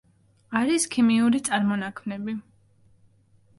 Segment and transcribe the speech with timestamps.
[0.59, 2.37] არის ქიმიური წარმონაქმნები.